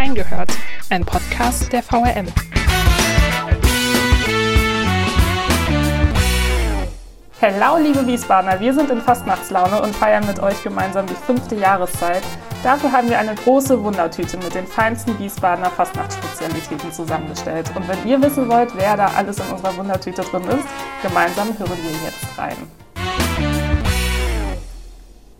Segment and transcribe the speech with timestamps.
[0.00, 0.50] Reingehört,
[0.88, 2.26] ein Podcast der VRM.
[7.38, 12.22] Hello, liebe Wiesbadener, wir sind in Fastnachtslaune und feiern mit euch gemeinsam die fünfte Jahreszeit.
[12.62, 17.70] Dafür haben wir eine große Wundertüte mit den feinsten Wiesbadener Fastnachtsspezialitäten zusammengestellt.
[17.76, 20.66] Und wenn ihr wissen wollt, wer da alles in unserer Wundertüte drin ist,
[21.02, 22.56] gemeinsam hören wir jetzt rein.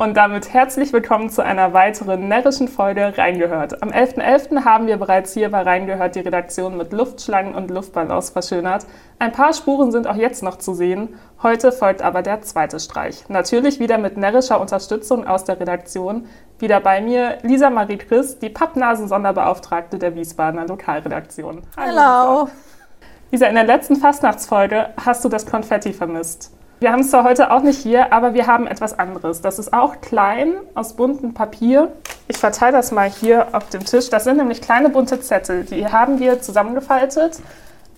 [0.00, 3.82] Und damit herzlich willkommen zu einer weiteren närrischen Folge Reingehört.
[3.82, 4.52] Am 11.11.
[4.52, 4.64] .11.
[4.64, 8.86] haben wir bereits hier bei Reingehört die Redaktion mit Luftschlangen und Luftballons verschönert.
[9.18, 11.16] Ein paar Spuren sind auch jetzt noch zu sehen.
[11.42, 13.28] Heute folgt aber der zweite Streich.
[13.28, 16.24] Natürlich wieder mit närrischer Unterstützung aus der Redaktion.
[16.58, 21.60] Wieder bei mir Lisa Marie Christ, die Pappnasen-Sonderbeauftragte der Wiesbadener Lokalredaktion.
[21.76, 22.48] Hallo.
[23.30, 26.52] Lisa, in der letzten Fastnachtsfolge hast du das Konfetti vermisst.
[26.80, 29.42] Wir haben es zwar heute auch nicht hier, aber wir haben etwas anderes.
[29.42, 31.92] Das ist auch klein, aus buntem Papier.
[32.26, 34.08] Ich verteile das mal hier auf dem Tisch.
[34.08, 35.64] Das sind nämlich kleine bunte Zettel.
[35.64, 37.38] Die haben wir zusammengefaltet.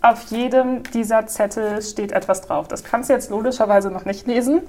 [0.01, 2.67] Auf jedem dieser Zettel steht etwas drauf.
[2.67, 4.63] Das kannst du jetzt logischerweise noch nicht lesen.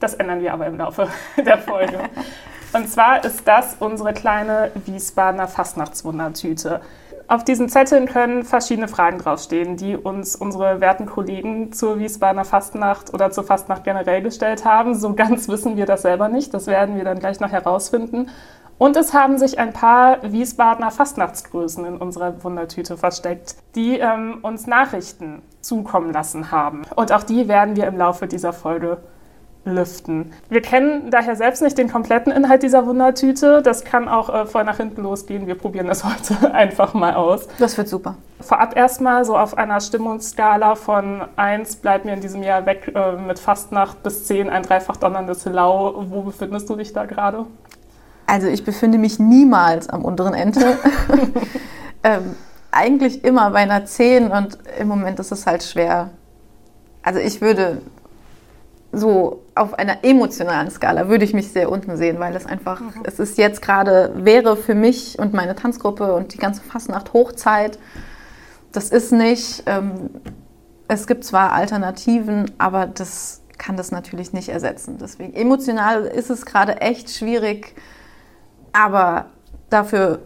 [0.00, 2.00] Das ändern wir aber im Laufe der Folge.
[2.72, 6.80] Und zwar ist das unsere kleine Wiesbadener Fastnachtswundertüte.
[7.26, 13.14] Auf diesen Zetteln können verschiedene Fragen draufstehen, die uns unsere werten Kollegen zur Wiesbadener Fastnacht
[13.14, 14.94] oder zur Fastnacht generell gestellt haben.
[14.94, 16.52] So ganz wissen wir das selber nicht.
[16.52, 18.28] Das werden wir dann gleich noch herausfinden.
[18.76, 24.66] Und es haben sich ein paar Wiesbadener Fastnachtsgrößen in unserer Wundertüte versteckt, die ähm, uns
[24.66, 26.82] Nachrichten zukommen lassen haben.
[26.94, 28.98] Und auch die werden wir im Laufe dieser Folge
[29.64, 30.32] lüften.
[30.48, 33.62] Wir kennen daher selbst nicht den kompletten Inhalt dieser Wundertüte.
[33.62, 35.46] Das kann auch äh, voll nach hinten losgehen.
[35.46, 37.48] Wir probieren das heute einfach mal aus.
[37.58, 38.16] Das wird super.
[38.40, 43.12] Vorab erstmal so auf einer Stimmungsskala von 1 bleibt mir in diesem Jahr weg äh,
[43.12, 46.04] mit Fastnacht bis 10 ein dreifach donnerndes Lau.
[46.08, 47.46] Wo befindest du dich da gerade?
[48.26, 50.60] Also ich befinde mich niemals am unteren Ende.
[52.02, 52.36] ähm,
[52.70, 56.10] eigentlich immer bei einer 10 und im Moment ist es halt schwer.
[57.02, 57.82] Also ich würde
[58.96, 63.02] so auf einer emotionalen Skala würde ich mich sehr unten sehen, weil es einfach, mhm.
[63.04, 67.78] es ist jetzt gerade, wäre für mich und meine Tanzgruppe und die ganze Fastnacht Hochzeit.
[68.72, 70.10] Das ist nicht, ähm,
[70.88, 74.98] es gibt zwar Alternativen, aber das kann das natürlich nicht ersetzen.
[75.00, 77.74] Deswegen emotional ist es gerade echt schwierig,
[78.72, 79.26] aber
[79.70, 80.20] dafür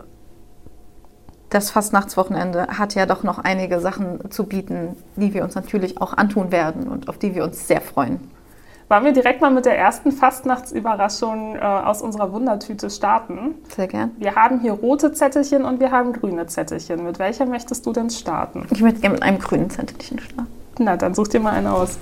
[1.50, 6.14] das Fastnachtswochenende hat ja doch noch einige Sachen zu bieten, die wir uns natürlich auch
[6.14, 8.30] antun werden und auf die wir uns sehr freuen.
[8.88, 13.56] Wollen wir direkt mal mit der ersten Fastnachtsüberraschung äh, aus unserer Wundertüte starten?
[13.68, 14.12] Sehr gern.
[14.16, 17.04] Wir haben hier rote Zettelchen und wir haben grüne Zettelchen.
[17.04, 18.66] Mit welcher möchtest du denn starten?
[18.70, 20.48] Ich möchte gerne mit einem grünen Zettelchen starten.
[20.78, 21.98] Na, dann such dir mal einen aus.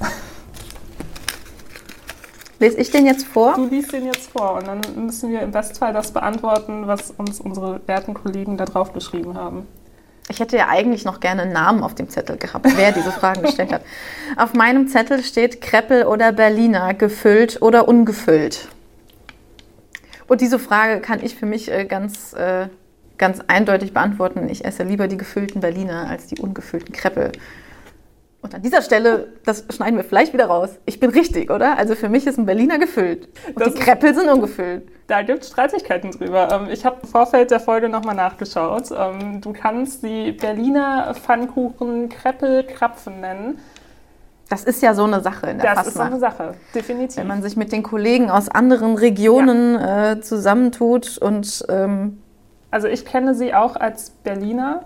[2.61, 3.55] Lese ich den jetzt vor?
[3.55, 7.41] Du liest den jetzt vor und dann müssen wir im Bestfall das beantworten, was uns
[7.41, 9.67] unsere werten Kollegen da drauf geschrieben haben.
[10.29, 13.43] Ich hätte ja eigentlich noch gerne einen Namen auf dem Zettel gehabt, wer diese Fragen
[13.43, 13.83] gestellt hat.
[14.37, 18.69] Auf meinem Zettel steht Kreppel oder Berliner, gefüllt oder ungefüllt.
[20.27, 22.67] Und diese Frage kann ich für mich äh, ganz, äh,
[23.19, 24.49] ganz eindeutig beantworten.
[24.49, 27.31] Ich esse lieber die gefüllten Berliner als die ungefüllten Kreppel.
[28.47, 30.71] Und an dieser Stelle, das schneiden wir vielleicht wieder raus.
[30.85, 31.77] Ich bin richtig, oder?
[31.77, 33.29] Also für mich ist ein Berliner gefüllt.
[33.49, 34.87] Und das die Kreppel sind ungefüllt.
[35.09, 36.49] Da gibt es Streitigkeiten drüber.
[36.53, 38.93] Ähm, ich habe im Vorfeld der Folge nochmal nachgeschaut.
[38.97, 43.59] Ähm, du kannst die Berliner Pfannkuchen Kreppel Krapfen nennen.
[44.49, 45.89] Das ist ja so eine Sache in der Das Fastnacht.
[45.89, 47.17] ist so eine Sache, definitiv.
[47.17, 50.13] Wenn man sich mit den Kollegen aus anderen Regionen ja.
[50.13, 51.65] äh, zusammentut und...
[51.69, 52.23] Ähm,
[52.71, 54.85] also ich kenne sie auch als Berliner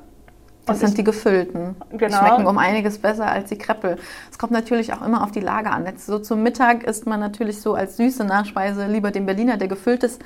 [0.66, 1.76] das sind die gefüllten.
[1.90, 2.06] Genau.
[2.06, 3.96] Die schmecken um einiges besser als die Kreppel.
[4.30, 5.86] Es kommt natürlich auch immer auf die Lage an.
[5.86, 9.68] Jetzt so zum Mittag isst man natürlich so als süße Nachspeise lieber den Berliner, der
[9.68, 10.22] gefüllt ist.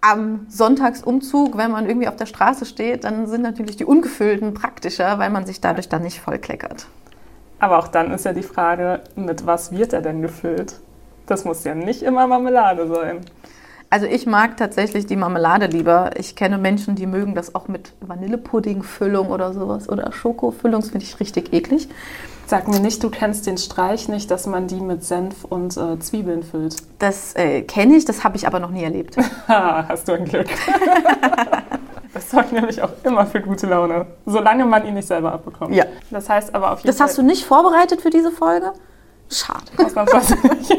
[0.00, 5.18] Am Sonntagsumzug, wenn man irgendwie auf der Straße steht, dann sind natürlich die ungefüllten praktischer,
[5.18, 6.86] weil man sich dadurch dann nicht vollkleckert.
[7.58, 10.78] Aber auch dann ist ja die Frage, mit was wird er denn gefüllt?
[11.26, 13.20] Das muss ja nicht immer Marmelade sein.
[13.90, 16.10] Also ich mag tatsächlich die Marmelade lieber.
[16.18, 20.82] Ich kenne Menschen, die mögen das auch mit Vanillepuddingfüllung oder sowas oder Schokofüllung.
[20.82, 21.88] Das finde ich richtig eklig.
[22.46, 25.98] Sag mir nicht, du kennst den Streich nicht, dass man die mit Senf und äh,
[25.98, 26.76] Zwiebeln füllt.
[26.98, 29.16] Das äh, kenne ich, das habe ich aber noch nie erlebt.
[29.46, 30.48] Hast du ein Glück.
[32.14, 35.74] das sorgt nämlich auch immer für gute Laune, solange man ihn nicht selber abbekommt.
[35.74, 35.84] Ja.
[36.10, 38.72] Das heißt aber auf jeden Das Fall hast du nicht vorbereitet für diese Folge?
[39.30, 39.64] Schade.
[39.76, 40.76] Ausnahmsweise nicht.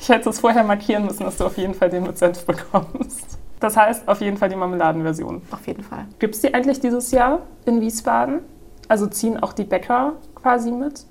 [0.00, 3.38] Ich hätte es vorher markieren müssen, dass du auf jeden Fall den mit Senf bekommst.
[3.60, 5.42] Das heißt auf jeden Fall die Marmeladenversion.
[5.50, 6.06] Auf jeden Fall.
[6.18, 8.40] Gibt es die eigentlich dieses Jahr in Wiesbaden?
[8.88, 11.04] Also ziehen auch die Bäcker quasi mit?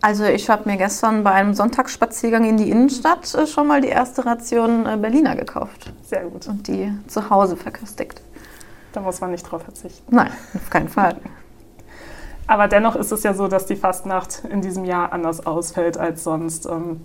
[0.00, 3.88] Also ich habe mir gestern bei einem Sonntagsspaziergang in die Innenstadt äh, schon mal die
[3.88, 5.92] erste Ration äh, Berliner gekauft.
[6.02, 6.46] Sehr gut.
[6.46, 8.20] Und die zu Hause verköstigt.
[8.92, 10.14] Da muss man nicht drauf verzichten.
[10.14, 11.16] Nein, auf keinen Fall.
[12.46, 16.24] Aber dennoch ist es ja so, dass die Fastnacht in diesem Jahr anders ausfällt als
[16.24, 16.66] sonst.
[16.66, 17.00] Ähm,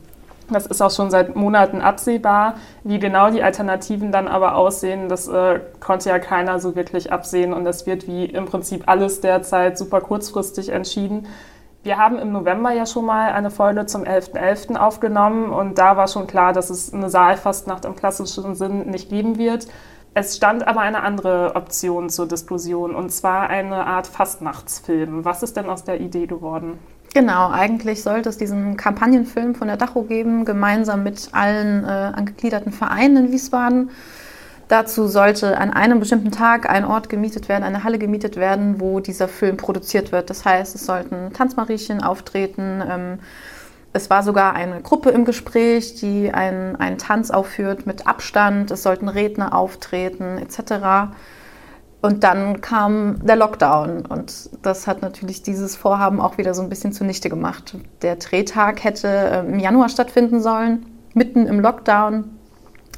[0.50, 2.56] das ist auch schon seit Monaten absehbar.
[2.83, 7.53] Wie genau die Alternativen dann aber aussehen, das äh, konnte ja keiner so wirklich absehen.
[7.53, 11.27] Und das wird wie im Prinzip alles derzeit super kurzfristig entschieden.
[11.81, 14.71] Wir haben im November ja schon mal eine Folge zum 11.11.
[14.71, 14.75] .11.
[14.75, 19.38] aufgenommen und da war schon klar, dass es eine Saalfastnacht im klassischen Sinn nicht geben
[19.38, 19.68] wird.
[20.13, 25.23] Es stand aber eine andere Option zur Diskussion und zwar eine Art Fastnachtsfilm.
[25.23, 26.79] Was ist denn aus der Idee geworden?
[27.13, 32.71] Genau, eigentlich sollte es diesen Kampagnenfilm von der Dacho geben, gemeinsam mit allen äh, angegliederten
[32.71, 33.89] Vereinen in Wiesbaden.
[34.67, 39.00] Dazu sollte an einem bestimmten Tag ein Ort gemietet werden, eine Halle gemietet werden, wo
[39.00, 40.29] dieser Film produziert wird.
[40.29, 42.83] Das heißt, es sollten Tanzmariechen auftreten.
[42.88, 43.19] Ähm,
[43.94, 48.69] es war sogar eine Gruppe im Gespräch, die einen, einen Tanz aufführt mit Abstand.
[48.71, 51.12] Es sollten Redner auftreten etc.
[52.01, 56.69] Und dann kam der Lockdown und das hat natürlich dieses Vorhaben auch wieder so ein
[56.69, 57.75] bisschen zunichte gemacht.
[58.01, 62.25] Der Drehtag hätte ähm, im Januar stattfinden sollen, mitten im Lockdown.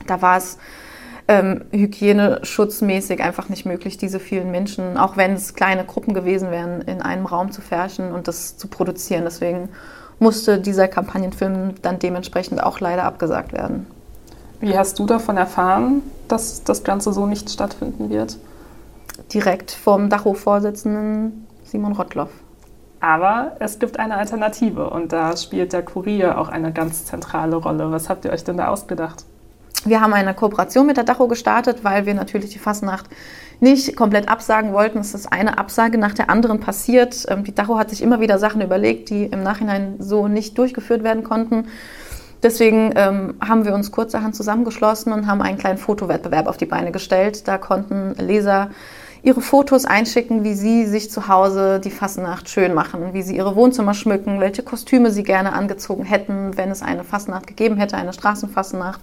[0.06, 0.60] Da war es
[1.28, 6.82] ähm, hygieneschutzmäßig einfach nicht möglich, diese vielen Menschen, auch wenn es kleine Gruppen gewesen wären,
[6.82, 9.24] in einem Raum zu färchen und das zu produzieren.
[9.24, 9.70] Deswegen
[10.22, 13.88] musste dieser Kampagnenfilm dann dementsprechend auch leider abgesagt werden.
[14.62, 18.38] Wie hast du davon erfahren, dass das Ganze so nicht stattfinden wird?
[19.34, 22.30] direkt vom Dachhof-Vorsitzenden Simon Rottloff.
[23.00, 27.92] Aber es gibt eine Alternative und da spielt der Kurier auch eine ganz zentrale Rolle.
[27.92, 29.26] Was habt ihr euch denn da ausgedacht?
[29.84, 33.08] Wir haben eine Kooperation mit der Dacho gestartet, weil wir natürlich die Fastnacht
[33.62, 34.98] nicht komplett absagen wollten.
[34.98, 37.26] Es ist eine Absage nach der anderen passiert.
[37.30, 41.04] Ähm, die Dacho hat sich immer wieder Sachen überlegt, die im Nachhinein so nicht durchgeführt
[41.04, 41.68] werden konnten.
[42.44, 46.92] Deswegen ähm, haben wir uns kurzerhand zusammengeschlossen und haben einen kleinen Fotowettbewerb auf die Beine
[46.92, 47.48] gestellt.
[47.48, 48.72] Da konnten Leser
[49.22, 53.56] ihre Fotos einschicken, wie sie sich zu Hause die Fastnacht schön machen, wie sie ihre
[53.56, 58.14] Wohnzimmer schmücken, welche Kostüme sie gerne angezogen hätten, wenn es eine Fastnacht gegeben hätte, eine
[58.14, 59.02] Straßenfastnacht.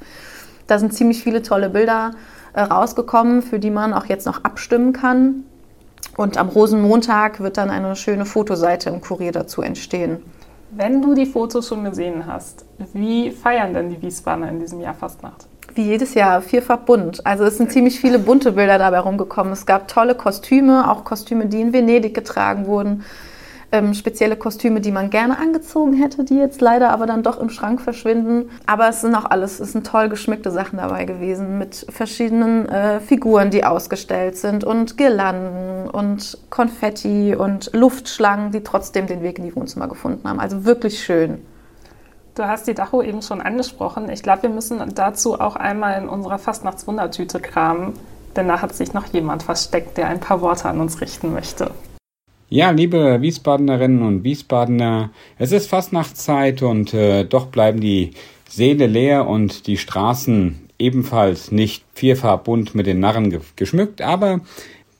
[0.68, 2.12] Da sind ziemlich viele tolle Bilder
[2.52, 5.44] äh, rausgekommen, für die man auch jetzt noch abstimmen kann.
[6.16, 10.18] Und am Rosenmontag wird dann eine schöne Fotoseite im Kurier dazu entstehen.
[10.70, 14.94] Wenn du die Fotos schon gesehen hast, wie feiern denn die Wiesbadener in diesem Jahr
[14.94, 15.48] Fastnacht?
[15.74, 17.24] wie jedes Jahr vierfach bunt.
[17.24, 19.52] Also es sind ziemlich viele bunte Bilder dabei rumgekommen.
[19.52, 23.04] Es gab tolle Kostüme, auch Kostüme, die in Venedig getragen wurden.
[23.70, 27.50] Ähm, spezielle Kostüme, die man gerne angezogen hätte, die jetzt leider aber dann doch im
[27.50, 28.48] Schrank verschwinden.
[28.64, 33.00] Aber es sind auch alles, es sind toll geschmückte Sachen dabei gewesen mit verschiedenen äh,
[33.00, 39.44] Figuren, die ausgestellt sind und Girlanden und Konfetti und Luftschlangen, die trotzdem den Weg in
[39.44, 40.40] die Wohnzimmer gefunden haben.
[40.40, 41.42] Also wirklich schön.
[42.36, 44.08] Du hast die Dacho eben schon angesprochen.
[44.08, 47.92] Ich glaube, wir müssen dazu auch einmal in unserer Fastnachtswundertüte kramen,
[48.34, 51.70] denn da hat sich noch jemand versteckt, der ein paar Worte an uns richten möchte.
[52.50, 58.12] Ja, liebe Wiesbadenerinnen und Wiesbadener, es ist Fastnachtszeit und äh, doch bleiben die
[58.48, 64.40] Seele leer und die Straßen ebenfalls nicht vierfach bunt mit den Narren ge geschmückt, aber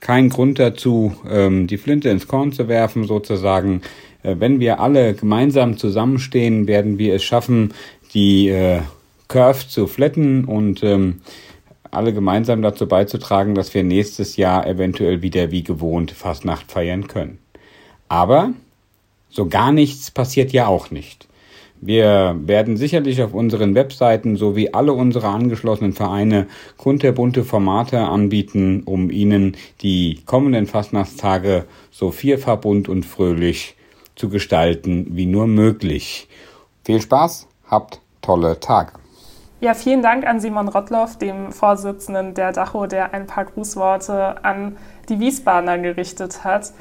[0.00, 3.80] kein Grund dazu, ähm, die Flinte ins Korn zu werfen sozusagen.
[4.22, 7.72] Äh, wenn wir alle gemeinsam zusammenstehen, werden wir es schaffen,
[8.12, 8.80] die äh,
[9.28, 11.22] Curve zu flatten und ähm,
[11.90, 17.38] alle gemeinsam dazu beizutragen, dass wir nächstes Jahr eventuell wieder wie gewohnt Fastnacht feiern können.
[18.08, 18.52] Aber
[19.28, 21.28] so gar nichts passiert ja auch nicht.
[21.80, 29.10] Wir werden sicherlich auf unseren Webseiten sowie alle unsere angeschlossenen Vereine kunterbunte Formate anbieten, um
[29.10, 33.76] Ihnen die kommenden Fastnachtstage so vierfach bunt und fröhlich
[34.16, 36.28] zu gestalten wie nur möglich.
[36.84, 38.92] Viel Spaß, habt tolle Tage.
[39.60, 44.76] Ja, vielen Dank an Simon Rottloff, dem Vorsitzenden der Dacho, der ein paar Grußworte an
[45.08, 46.72] die Wiesbadener gerichtet hat.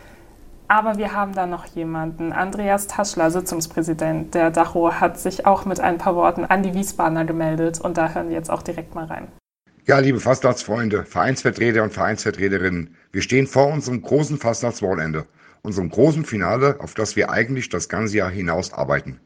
[0.68, 2.34] Aber wir haben da noch jemanden.
[2.34, 7.26] Andreas Taschler, Sitzungspräsident der Dacho, hat sich auch mit ein paar Worten an die Wiesbadener
[7.26, 7.80] gemeldet.
[7.80, 9.28] Und da hören wir jetzt auch direkt mal rein.
[9.86, 15.26] Ja, liebe Fastnachtsfreunde, Vereinsvertreter und Vereinsvertreterinnen, wir stehen vor unserem großen Fastnachtswochenende
[15.68, 19.20] unserem großen Finale, auf das wir eigentlich das ganze Jahr hinaus arbeiten.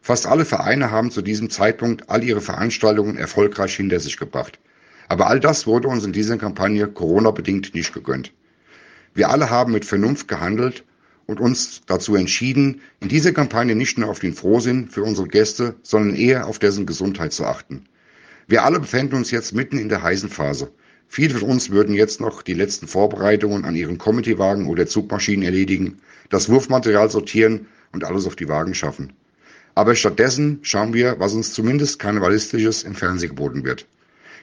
[0.00, 4.58] Fast alle Vereine haben zu diesem Zeitpunkt all ihre Veranstaltungen erfolgreich hinter sich gebracht.
[5.08, 8.32] Aber all das wurde uns in dieser Kampagne Corona-bedingt nicht gegönnt.
[9.14, 10.84] Wir alle haben mit Vernunft gehandelt
[11.26, 15.74] und uns dazu entschieden, in dieser Kampagne nicht nur auf den Frohsinn für unsere Gäste,
[15.82, 17.84] sondern eher auf dessen Gesundheit zu achten.
[18.46, 20.72] Wir alle befinden uns jetzt mitten in der heißen Phase.
[21.08, 26.00] Viele von uns würden jetzt noch die letzten Vorbereitungen an ihren Committee-Wagen oder Zugmaschinen erledigen,
[26.28, 29.12] das Wurfmaterial sortieren und alles auf die Wagen schaffen.
[29.74, 33.86] Aber stattdessen schauen wir, was uns zumindest Karnevalistisches im Fernsehen geboten wird.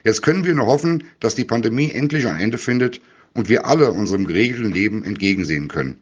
[0.04, 3.00] Jetzt können wir nur hoffen, dass die Pandemie endlich ein Ende findet
[3.38, 6.00] und wir alle unserem geregelten Leben entgegensehen können.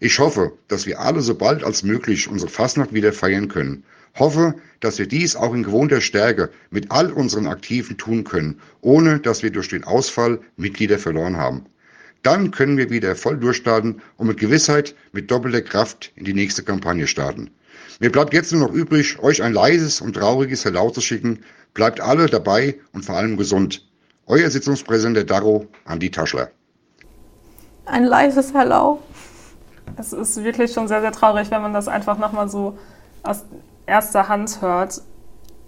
[0.00, 3.84] Ich hoffe, dass wir alle so bald als möglich unsere Fastnacht wieder feiern können.
[4.18, 9.20] Hoffe, dass wir dies auch in gewohnter Stärke mit all unseren Aktiven tun können, ohne
[9.20, 11.66] dass wir durch den Ausfall Mitglieder verloren haben.
[12.22, 16.62] Dann können wir wieder voll durchstarten und mit Gewissheit mit doppelter Kraft in die nächste
[16.62, 17.50] Kampagne starten.
[18.00, 21.40] Mir bleibt jetzt nur noch übrig, euch ein leises und trauriges Hello zu schicken.
[21.74, 23.86] Bleibt alle dabei und vor allem gesund.
[24.24, 26.50] Euer Sitzungspräsident der Darro, Andi Taschler.
[27.90, 28.98] Ein leises Hello.
[29.96, 32.76] Es ist wirklich schon sehr, sehr traurig, wenn man das einfach nochmal so
[33.22, 33.44] aus
[33.86, 35.00] erster Hand hört.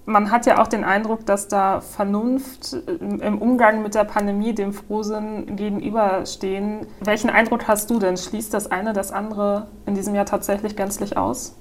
[0.04, 4.74] Man hat ja auch den Eindruck, dass da Vernunft im Umgang mit der Pandemie dem
[4.74, 6.86] Frohsinn gegenüberstehen.
[7.00, 8.18] Welchen Eindruck hast du denn?
[8.18, 11.54] Schließt das eine das andere in diesem Jahr tatsächlich gänzlich aus?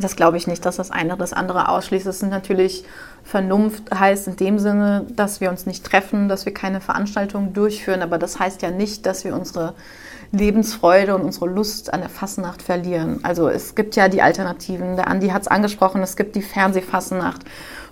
[0.00, 2.06] Das glaube ich nicht, dass das eine das andere ausschließt.
[2.06, 2.84] Es sind natürlich
[3.22, 8.02] Vernunft heißt in dem Sinne, dass wir uns nicht treffen, dass wir keine Veranstaltungen durchführen,
[8.02, 9.74] aber das heißt ja nicht, dass wir unsere
[10.34, 13.20] Lebensfreude und unsere Lust an der Fasnacht verlieren.
[13.22, 14.96] Also es gibt ja die Alternativen.
[14.96, 17.42] Der Andi hat es angesprochen, es gibt die Fernsehfasnacht,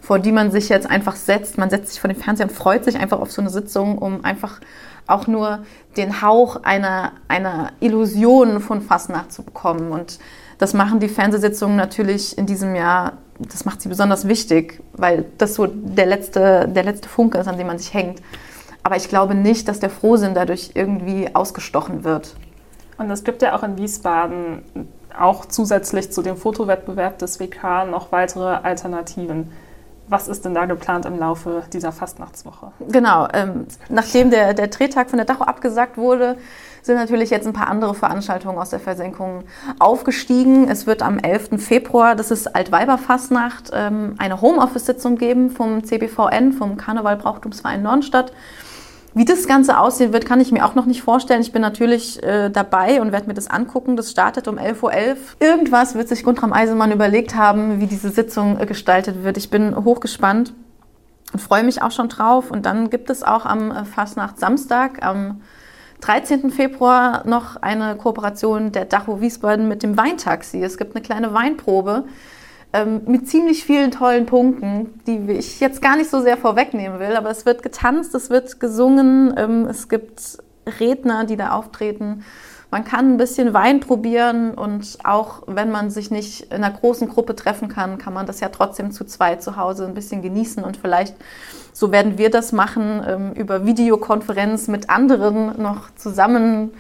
[0.00, 1.58] vor die man sich jetzt einfach setzt.
[1.58, 4.24] Man setzt sich vor den Fernseher und freut sich einfach auf so eine Sitzung, um
[4.24, 4.60] einfach
[5.06, 5.60] auch nur
[5.96, 9.92] den Hauch einer, einer Illusion von Fasnacht zu bekommen.
[9.92, 10.18] Und
[10.58, 15.54] das machen die Fernsehsitzungen natürlich in diesem Jahr, das macht sie besonders wichtig, weil das
[15.54, 18.20] so der letzte, der letzte Funke ist, an dem man sich hängt.
[18.82, 22.34] Aber ich glaube nicht, dass der Frohsinn dadurch irgendwie ausgestochen wird.
[22.98, 24.62] Und es gibt ja auch in Wiesbaden
[25.18, 29.52] auch zusätzlich zu dem Fotowettbewerb des WK noch weitere Alternativen.
[30.08, 32.72] Was ist denn da geplant im Laufe dieser Fastnachtswoche?
[32.88, 36.36] Genau, ähm, nachdem der, der Drehtag von der Dachau abgesagt wurde,
[36.82, 39.44] sind natürlich jetzt ein paar andere Veranstaltungen aus der Versenkung
[39.78, 40.68] aufgestiegen.
[40.68, 41.62] Es wird am 11.
[41.62, 48.32] Februar, das ist Altweiberfastnacht, ähm, eine Homeoffice-Sitzung geben vom CBVN, vom Karneval Brauchtumsverein Nornstadt.
[49.14, 51.42] Wie das Ganze aussehen wird, kann ich mir auch noch nicht vorstellen.
[51.42, 53.94] Ich bin natürlich äh, dabei und werde mir das angucken.
[53.94, 54.92] Das startet um 11.11 Uhr.
[54.92, 55.16] .11.
[55.40, 59.36] Irgendwas wird sich Guntram Eisenmann überlegt haben, wie diese Sitzung äh, gestaltet wird.
[59.36, 60.54] Ich bin hochgespannt
[61.34, 62.50] und freue mich auch schon drauf.
[62.50, 65.42] Und dann gibt es auch am äh, Fastnacht Samstag, am
[66.00, 66.50] 13.
[66.50, 70.62] Februar, noch eine Kooperation der Dacho Wiesbaden mit dem Weintaxi.
[70.62, 72.04] Es gibt eine kleine Weinprobe
[72.72, 77.16] ähm, mit ziemlich vielen tollen Punkten, die ich jetzt gar nicht so sehr vorwegnehmen will.
[77.16, 80.38] Aber es wird getanzt, es wird gesungen, ähm, es gibt
[80.80, 82.24] Redner, die da auftreten.
[82.70, 87.06] Man kann ein bisschen Wein probieren und auch wenn man sich nicht in einer großen
[87.06, 90.64] Gruppe treffen kann, kann man das ja trotzdem zu zweit zu Hause ein bisschen genießen
[90.64, 91.14] und vielleicht,
[91.74, 96.72] so werden wir das machen, ähm, über Videokonferenz mit anderen noch zusammen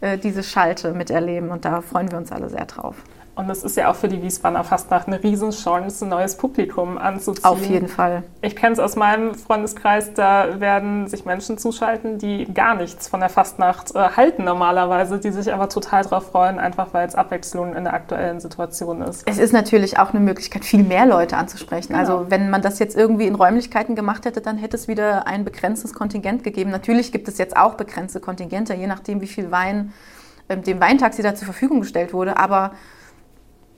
[0.00, 2.96] äh, diese Schalte miterleben und da freuen wir uns alle sehr drauf.
[3.36, 7.44] Und es ist ja auch für die Wiesbadener Fastnacht eine Riesenchance, ein neues Publikum anzuziehen.
[7.44, 8.22] Auf jeden Fall.
[8.42, 13.20] Ich kenne es aus meinem Freundeskreis, da werden sich Menschen zuschalten, die gar nichts von
[13.20, 17.74] der Fastnacht äh, halten normalerweise, die sich aber total darauf freuen, einfach weil es Abwechslung
[17.74, 19.24] in der aktuellen Situation ist.
[19.26, 21.88] Es ist natürlich auch eine Möglichkeit, viel mehr Leute anzusprechen.
[21.88, 21.98] Genau.
[21.98, 25.44] Also wenn man das jetzt irgendwie in Räumlichkeiten gemacht hätte, dann hätte es wieder ein
[25.44, 26.70] begrenztes Kontingent gegeben.
[26.70, 29.92] Natürlich gibt es jetzt auch begrenzte Kontingente, je nachdem, wie viel Wein
[30.46, 32.36] äh, dem Weintaxi da zur Verfügung gestellt wurde.
[32.36, 32.72] Aber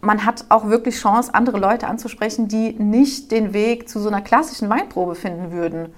[0.06, 4.22] man hat auch wirklich Chance, andere Leute anzusprechen, die nicht den Weg zu so einer
[4.22, 5.92] klassischen Weinprobe finden würden.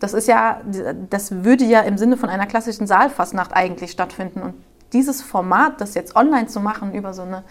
[0.00, 0.60] Das ist ja,
[1.08, 4.42] das würde ja im Sinne von einer klassischen Saalfastnacht eigentlich stattfinden.
[4.42, 4.54] Und
[4.92, 7.44] dieses Format, das jetzt online zu machen über so eine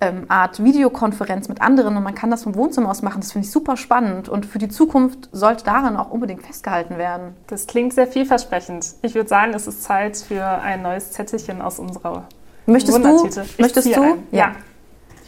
[0.00, 3.46] ähm, Art Videokonferenz mit anderen und man kann das vom Wohnzimmer aus machen, das finde
[3.46, 7.36] ich super spannend und für die Zukunft sollte daran auch unbedingt festgehalten werden.
[7.46, 8.86] Das klingt sehr vielversprechend.
[9.02, 12.26] Ich würde sagen, es ist Zeit für ein neues Zettelchen aus unserer
[12.66, 13.30] Möchtest du?
[13.58, 14.00] Möchtest du?
[14.00, 14.16] ja.
[14.32, 14.52] ja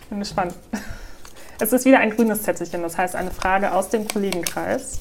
[0.08, 0.54] bin gespannt.
[1.58, 5.00] Es ist wieder ein grünes Zettelchen, das heißt eine Frage aus dem Kollegenkreis.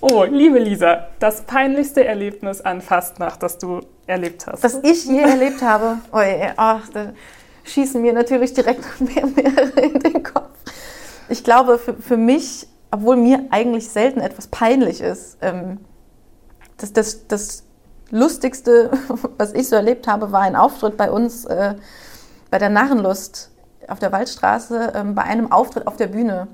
[0.00, 4.64] Oh, liebe Lisa, das peinlichste Erlebnis an Fastnacht, das du erlebt hast.
[4.64, 5.98] Das ich je erlebt habe.
[6.12, 6.20] Oh,
[6.56, 7.12] ach, da
[7.64, 10.56] schießen mir natürlich direkt mehr, mehr in den Kopf.
[11.28, 15.78] Ich glaube, für, für mich, obwohl mir eigentlich selten etwas peinlich ist, ähm,
[16.78, 17.64] das, das, das
[18.10, 18.90] Lustigste,
[19.36, 21.44] was ich so erlebt habe, war ein Auftritt bei uns.
[21.44, 21.74] Äh,
[22.50, 23.50] bei der Narrenlust
[23.88, 26.48] auf der Waldstraße ähm, bei einem Auftritt auf der Bühne.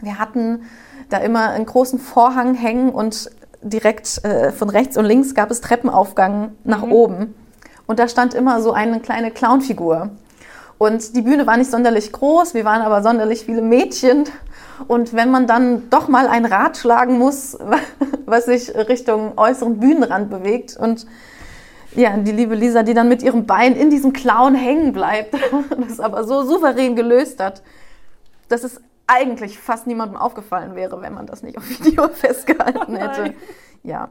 [0.00, 0.62] Wir hatten
[1.08, 3.30] da immer einen großen Vorhang hängen und
[3.62, 6.92] direkt äh, von rechts und links gab es Treppenaufgang nach mhm.
[6.92, 7.34] oben.
[7.86, 10.10] Und da stand immer so eine kleine Clownfigur.
[10.76, 14.24] Und die Bühne war nicht sonderlich groß, wir waren aber sonderlich viele Mädchen.
[14.86, 17.58] Und wenn man dann doch mal ein Rad schlagen muss,
[18.26, 21.06] was sich Richtung äußeren Bühnenrand bewegt und
[21.94, 25.34] ja, die liebe Lisa, die dann mit ihrem Bein in diesem Clown hängen bleibt,
[25.88, 27.62] das aber so souverän gelöst hat,
[28.48, 33.34] dass es eigentlich fast niemandem aufgefallen wäre, wenn man das nicht auf Video festgehalten hätte.
[33.82, 34.10] Ja.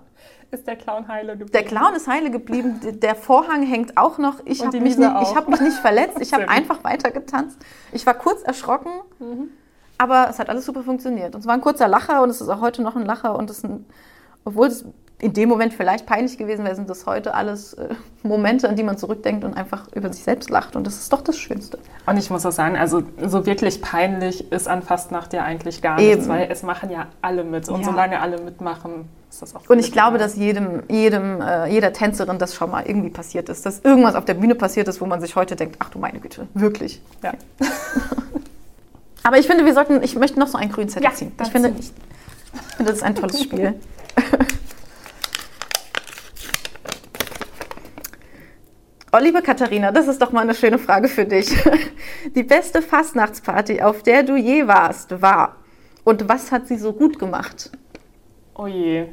[0.50, 1.51] Ist der Clown heile geblieben?
[1.51, 2.79] Der Clown ist heile geblieben.
[3.01, 4.36] Der Vorhang hängt auch noch.
[4.46, 6.17] Ich habe mich, nicht- ich hab mich nicht verletzt.
[6.22, 7.57] Ich habe einfach weiter getanzt.
[7.91, 9.50] Ich war kurz erschrocken, Mhm.
[9.98, 11.36] aber es hat alles super funktioniert.
[11.36, 13.36] Und es war ein kurzer Lacher und es ist auch heute noch ein Lacher.
[13.38, 13.62] Und es
[14.46, 14.86] obwohl es
[15.19, 17.89] in dem Moment vielleicht peinlich gewesen wäre, sind das heute alles äh,
[18.21, 20.75] Momente, an die man zurückdenkt und einfach über sich selbst lacht.
[20.75, 21.79] Und das ist doch das Schönste.
[22.05, 25.97] Und ich muss auch sagen, also so wirklich peinlich ist an Fastnacht ja eigentlich gar
[26.00, 26.09] Eben.
[26.12, 27.67] nichts, weil es machen ja alle mit.
[27.67, 27.86] Und Ja.
[27.88, 32.38] solange alle mitmachen, ist das auch Und ich glaube, dass jedem, jedem, äh, jeder Tänzerin
[32.38, 33.65] das schon mal irgendwie passiert ist.
[33.65, 36.19] Dass irgendwas auf der Bühne passiert ist, wo man sich heute denkt, ach du meine
[36.19, 37.01] Güte, wirklich.
[37.24, 37.33] Ja.
[39.24, 41.31] Aber ich finde, wir sollten, ich möchte noch so einen grünen Zettel Ja, ziehen.
[41.41, 41.91] Ich finde, ich
[42.77, 43.74] finde, das ist ein tolles Spiel.
[49.13, 51.49] Oh, liebe Katharina, das ist doch mal eine schöne Frage für dich.
[52.35, 55.55] Die beste Fastnachtsparty, auf der du je warst, war.
[56.03, 57.71] Und was hat sie so gut gemacht?
[58.53, 59.05] Oh je.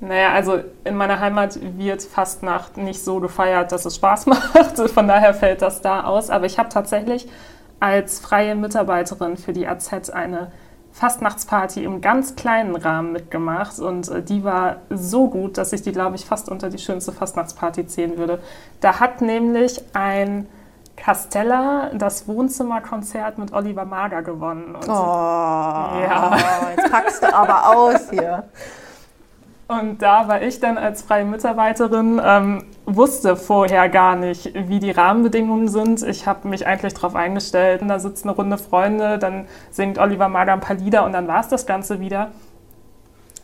[0.00, 4.90] Naja, also in meiner Heimat wird Fastnacht nicht so gefeiert, dass es Spaß macht.
[4.90, 6.28] Von daher fällt das da aus.
[6.28, 7.28] Aber ich habe tatsächlich
[7.78, 10.50] als freie Mitarbeiterin für die AZ eine
[10.92, 13.78] Fastnachtsparty im ganz kleinen Rahmen mitgemacht.
[13.80, 17.12] Und äh, die war so gut, dass ich die, glaube ich, fast unter die schönste
[17.12, 18.40] Fastnachtsparty zählen würde.
[18.80, 20.46] Da hat nämlich ein
[20.96, 24.74] Castella das Wohnzimmerkonzert mit Oliver Mager gewonnen.
[24.74, 26.36] Und Oh, Ja.
[26.76, 28.44] jetzt packst du aber aus hier.
[29.68, 32.64] Und da war ich dann als freie Mitarbeiterin, ähm,
[32.96, 36.02] wusste vorher gar nicht, wie die Rahmenbedingungen sind.
[36.02, 37.82] Ich habe mich eigentlich darauf eingestellt.
[37.86, 41.40] Da sitzt eine Runde Freunde, dann singt Oliver Mager ein paar Lieder und dann war
[41.40, 42.32] es das Ganze wieder.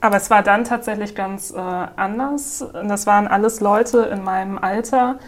[0.00, 2.64] Aber es war dann tatsächlich ganz äh, anders.
[2.72, 5.18] Das waren alles Leute in meinem Alter.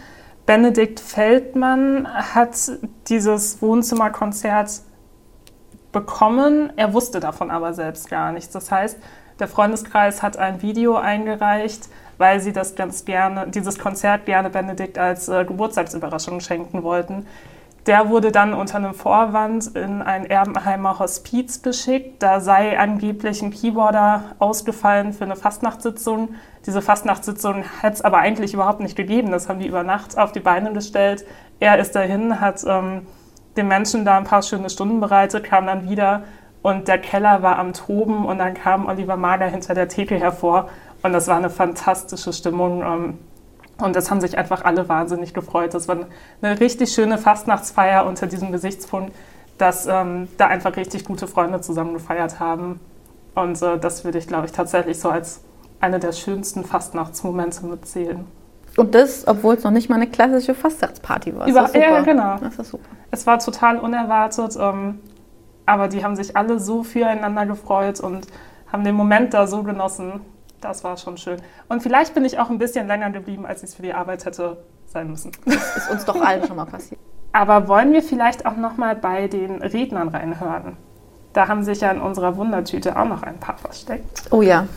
[0.45, 2.71] Benedikt Feldmann hat
[3.07, 4.81] dieses Wohnzimmerkonzert
[5.91, 6.71] bekommen.
[6.77, 8.53] Er wusste davon aber selbst gar nichts.
[8.53, 8.97] Das heißt,
[9.39, 11.89] der Freundeskreis hat ein Video eingereicht,
[12.21, 17.25] weil sie das ganz gerne, dieses Konzert gerne Benedikt als äh, Geburtstagsüberraschung schenken wollten.
[17.87, 22.21] Der wurde dann unter einem Vorwand in ein Erbenheimer Hospiz geschickt.
[22.21, 26.35] Da sei angeblich ein Keyboarder ausgefallen für eine Fastnachtssitzung.
[26.67, 29.31] Diese Fastnachtssitzung hat es aber eigentlich überhaupt nicht gegeben.
[29.31, 31.25] Das haben die über Nacht auf die Beine gestellt.
[31.59, 33.07] Er ist dahin, hat ähm,
[33.57, 36.21] den Menschen da ein paar schöne Stunden bereitet, kam dann wieder
[36.61, 40.69] und der Keller war am Toben und dann kam Oliver Mager hinter der Theke hervor
[41.03, 42.81] und das war eine fantastische Stimmung.
[42.81, 43.17] ähm,
[43.81, 45.73] Und das haben sich einfach alle wahnsinnig gefreut.
[45.73, 45.97] Das war
[46.41, 49.11] eine richtig schöne Fastnachtsfeier unter diesem Gesichtspunkt,
[49.57, 52.79] dass ähm, da einfach richtig gute Freunde zusammen gefeiert haben.
[53.33, 55.41] Und äh, das würde ich, glaube ich, tatsächlich so als
[55.79, 58.25] eine der schönsten Fastnachtsmomente mitzählen.
[58.77, 61.47] Und das, obwohl es noch nicht mal eine klassische Fastnachtsparty war.
[61.47, 62.37] Über- ja, genau.
[62.37, 62.85] Das ist super.
[63.09, 64.99] Es war total unerwartet, ähm,
[65.65, 68.27] aber die haben sich alle so füreinander gefreut und
[68.71, 70.21] haben den Moment da so genossen.
[70.61, 71.41] Das war schon schön.
[71.69, 74.25] Und vielleicht bin ich auch ein bisschen länger geblieben, als ich es für die Arbeit
[74.25, 75.31] hätte sein müssen.
[75.45, 76.99] Ist uns doch allen schon mal passiert.
[77.33, 80.77] Aber wollen wir vielleicht auch noch mal bei den Rednern reinhören?
[81.33, 84.23] Da haben sich ja in unserer Wundertüte auch noch ein paar versteckt.
[84.31, 84.67] Oh ja.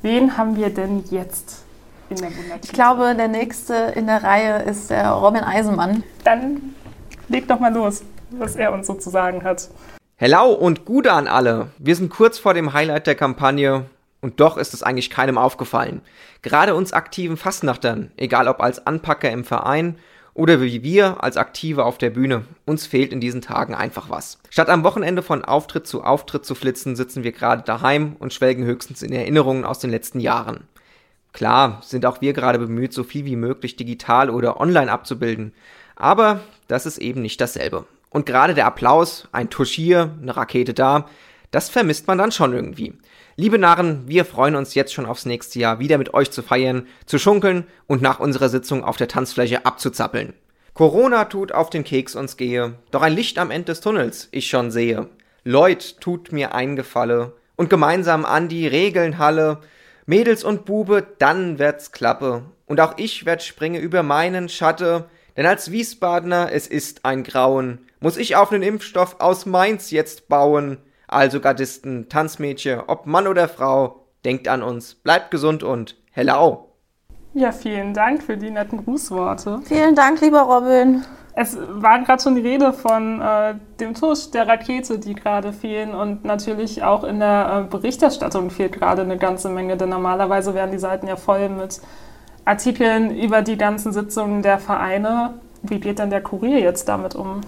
[0.00, 1.64] Wen haben wir denn jetzt
[2.08, 2.60] in der Wundertüte?
[2.62, 6.04] Ich glaube, der nächste in der Reihe ist der Robin Eisenmann.
[6.24, 6.74] Dann
[7.28, 9.68] leg doch mal los, was er uns so zu sagen hat.
[10.14, 11.68] Hello und Gute an alle.
[11.78, 13.86] Wir sind kurz vor dem Highlight der Kampagne
[14.20, 16.00] und doch ist es eigentlich keinem aufgefallen.
[16.42, 19.96] Gerade uns aktiven Fastnachtern, egal ob als Anpacker im Verein
[20.34, 24.38] oder wie wir als Aktive auf der Bühne, uns fehlt in diesen Tagen einfach was.
[24.50, 28.64] Statt am Wochenende von Auftritt zu Auftritt zu flitzen, sitzen wir gerade daheim und schwelgen
[28.64, 30.64] höchstens in Erinnerungen aus den letzten Jahren.
[31.32, 35.52] Klar sind auch wir gerade bemüht, so viel wie möglich digital oder online abzubilden.
[35.94, 37.86] Aber das ist eben nicht dasselbe.
[38.10, 41.08] Und gerade der Applaus, ein Tusch hier, eine Rakete da,
[41.50, 42.94] das vermisst man dann schon irgendwie.
[43.36, 46.86] Liebe Narren, wir freuen uns jetzt schon aufs nächste Jahr wieder mit euch zu feiern,
[47.04, 50.32] zu schunkeln und nach unserer Sitzung auf der Tanzfläche abzuzappeln.
[50.74, 54.48] Corona tut auf den Keks uns gehe, doch ein Licht am Ende des Tunnels ich
[54.48, 55.08] schon sehe.
[55.44, 59.58] Leut tut mir eingefalle und gemeinsam an die Regeln halle.
[60.06, 62.42] Mädels und Bube, dann wird's klappe.
[62.66, 67.78] Und auch ich werd springe über meinen Schatte, denn als Wiesbadener, es ist ein Grauen,
[68.00, 70.78] muss ich auf nen Impfstoff aus Mainz jetzt bauen.
[71.08, 76.68] Also Gardisten, Tanzmädchen, ob Mann oder Frau, denkt an uns, bleibt gesund und hello.
[77.34, 79.60] Ja, vielen Dank für die netten Grußworte.
[79.64, 81.04] Vielen Dank, lieber Robin.
[81.34, 85.94] Es war gerade schon die Rede von äh, dem Tusch, der Rakete, die gerade fehlen.
[85.94, 90.70] Und natürlich auch in der äh, Berichterstattung fehlt gerade eine ganze Menge, denn normalerweise wären
[90.70, 91.82] die Seiten ja voll mit
[92.46, 95.34] Artikeln über die ganzen Sitzungen der Vereine.
[95.60, 97.42] Wie geht denn der Kurier jetzt damit um?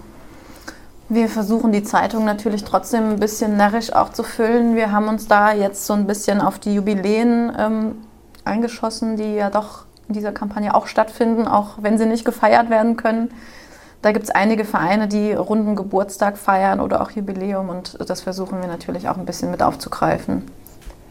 [1.10, 4.76] Wir versuchen die Zeitung natürlich trotzdem ein bisschen närrisch auch zu füllen.
[4.76, 7.94] Wir haben uns da jetzt so ein bisschen auf die Jubiläen ähm,
[8.44, 12.98] eingeschossen, die ja doch in dieser Kampagne auch stattfinden, auch wenn sie nicht gefeiert werden
[12.98, 13.30] können.
[14.02, 18.60] Da gibt es einige Vereine, die runden Geburtstag feiern oder auch Jubiläum und das versuchen
[18.60, 20.44] wir natürlich auch ein bisschen mit aufzugreifen.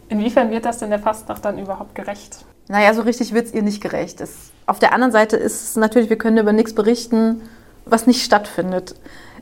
[0.08, 2.44] Inwiefern wird das denn der Fastnacht dann überhaupt gerecht?
[2.68, 4.20] Naja, so richtig wird es ihr nicht gerecht.
[4.20, 7.42] Es, auf der anderen Seite ist es natürlich, wir können über nichts berichten,
[7.84, 8.94] was nicht stattfindet.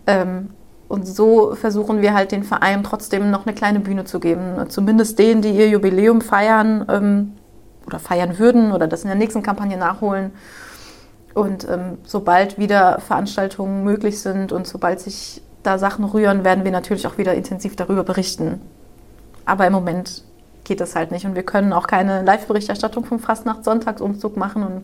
[0.06, 0.50] Ähm,
[0.88, 4.56] und so versuchen wir halt den Verein trotzdem noch eine kleine Bühne zu geben.
[4.68, 7.32] Zumindest denen, die ihr Jubiläum feiern ähm,
[7.86, 10.30] oder feiern würden oder das in der nächsten Kampagne nachholen.
[11.34, 16.70] Und ähm, sobald wieder Veranstaltungen möglich sind und sobald sich da Sachen rühren, werden wir
[16.70, 18.60] natürlich auch wieder intensiv darüber berichten.
[19.44, 20.24] Aber im Moment
[20.64, 21.26] geht das halt nicht.
[21.26, 24.82] Und wir können auch keine Live-Berichterstattung vom Fastnacht-Sonntagsumzug machen und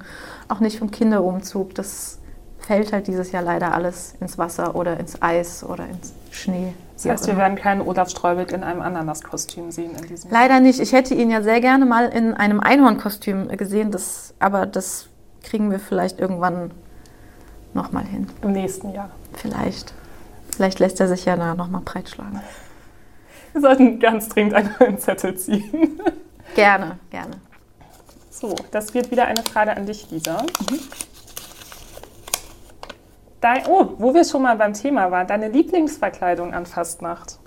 [0.49, 1.75] auch nicht vom Kinderumzug.
[1.75, 2.19] Das
[2.67, 6.75] fällt halt dieses Jahr leider alles ins Wasser oder ins Eis oder ins Schnee.
[6.95, 10.79] Das heißt, wir werden keinen Olaf Streubig in einem Ananaskostüm sehen in diesem Leider nicht.
[10.79, 15.09] Ich hätte ihn ja sehr gerne mal in einem Einhornkostüm gesehen, das, aber das
[15.43, 16.71] kriegen wir vielleicht irgendwann
[17.75, 18.29] nochmal hin.
[18.43, 19.11] Im nächsten Jahr.
[19.35, 19.93] Vielleicht.
[20.55, 22.41] Vielleicht lässt er sich ja nochmal breitschlagen.
[23.53, 26.01] Wir sollten ganz dringend einen neuen Zettel ziehen.
[26.55, 27.35] Gerne, gerne.
[28.31, 30.43] So, das wird wieder eine Frage an dich, Lisa.
[30.43, 30.79] Mhm.
[33.43, 37.41] Dein, oh, wo wir schon mal beim Thema waren, deine Lieblingsverkleidung an Fastnacht.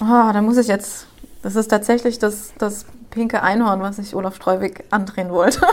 [0.00, 1.08] Oh, da muss ich jetzt.
[1.42, 5.60] Das ist tatsächlich das, das pinke Einhorn, was ich Olaf Streuwig andrehen wollte.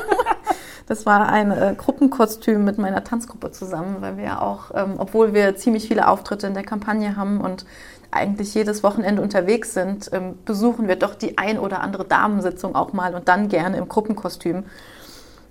[0.90, 5.34] Das war ein äh, Gruppenkostüm mit meiner Tanzgruppe zusammen, weil wir ja auch, ähm, obwohl
[5.34, 7.66] wir ziemlich viele Auftritte in der Kampagne haben und
[8.10, 12.94] eigentlich jedes Wochenende unterwegs sind, ähm, besuchen wir doch die ein oder andere Damensitzung auch
[12.94, 14.64] mal und dann gerne im Gruppenkostüm.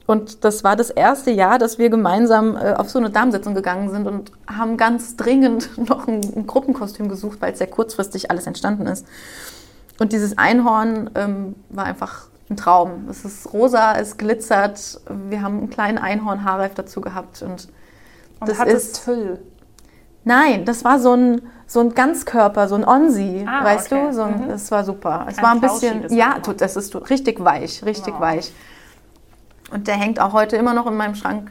[0.06, 3.90] Und das war das erste Jahr, dass wir gemeinsam äh, auf so eine Damensitzung gegangen
[3.90, 8.46] sind und haben ganz dringend noch ein, ein Gruppenkostüm gesucht, weil es sehr kurzfristig alles
[8.46, 9.06] entstanden ist.
[9.98, 13.08] Und dieses Einhorn ähm, war einfach ein Traum.
[13.10, 15.00] Es ist rosa, es glitzert.
[15.28, 17.42] Wir haben einen kleinen Einhornhaarreif dazu gehabt.
[17.42, 17.68] Und,
[18.38, 19.40] und das hat ist, es Tüll?
[20.22, 24.06] Nein, das war so ein, so ein Ganzkörper, so ein Onsi, ah, weißt okay.
[24.06, 24.12] du?
[24.12, 24.48] So ein, mhm.
[24.48, 25.26] Das war super.
[25.28, 28.20] Es ein war ein bisschen, ja, tut, es ist richtig weich, richtig wow.
[28.20, 28.52] weich.
[29.70, 31.50] Und der hängt auch heute immer noch in meinem Schrank.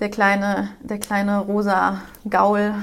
[0.00, 2.74] Der kleine, der kleine rosa Gaul